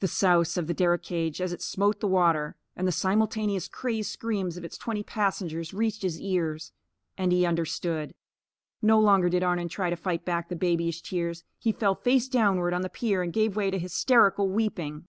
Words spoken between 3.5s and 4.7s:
crazed screams of